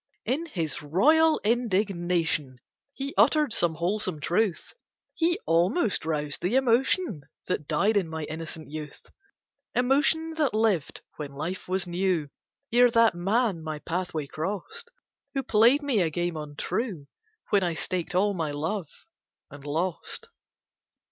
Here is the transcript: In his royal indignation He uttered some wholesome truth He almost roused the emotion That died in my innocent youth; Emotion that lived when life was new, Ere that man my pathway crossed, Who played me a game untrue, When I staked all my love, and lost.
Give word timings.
In 0.25 0.47
his 0.47 0.81
royal 0.81 1.39
indignation 1.43 2.57
He 2.95 3.13
uttered 3.19 3.53
some 3.53 3.75
wholesome 3.75 4.19
truth 4.19 4.73
He 5.13 5.37
almost 5.45 6.05
roused 6.07 6.41
the 6.41 6.55
emotion 6.55 7.21
That 7.47 7.67
died 7.67 7.95
in 7.95 8.09
my 8.09 8.23
innocent 8.23 8.71
youth; 8.71 9.05
Emotion 9.75 10.31
that 10.39 10.55
lived 10.55 11.01
when 11.17 11.33
life 11.35 11.67
was 11.67 11.85
new, 11.85 12.31
Ere 12.73 12.89
that 12.89 13.13
man 13.13 13.61
my 13.61 13.77
pathway 13.77 14.25
crossed, 14.25 14.89
Who 15.35 15.43
played 15.43 15.83
me 15.83 16.01
a 16.01 16.09
game 16.09 16.35
untrue, 16.35 17.05
When 17.51 17.61
I 17.61 17.75
staked 17.75 18.15
all 18.15 18.33
my 18.33 18.49
love, 18.49 18.89
and 19.51 19.63
lost. 19.63 20.29